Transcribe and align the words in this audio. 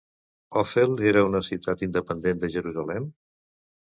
Ofel 0.59 0.95
era 1.11 1.21
una 1.27 1.41
ciutat 1.47 1.83
independent 1.87 2.41
de 2.45 2.49
Jerusalem? 2.57 3.07